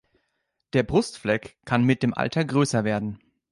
Der 0.73 0.81
Brustfleck 0.81 1.57
kann 1.63 1.83
mit 1.83 2.01
dem 2.01 2.15
Alter 2.15 2.43
größer 2.43 2.83
werden. 2.83 3.19